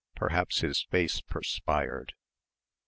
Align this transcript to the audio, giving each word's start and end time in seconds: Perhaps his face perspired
Perhaps 0.15 0.61
his 0.61 0.81
face 0.81 1.21
perspired 1.21 2.13